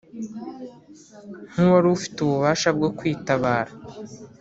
nk’uwari 1.51 1.87
ufite 1.95 2.17
ububasha 2.21 2.69
bwo 2.77 2.89
kwitabara 2.97 3.71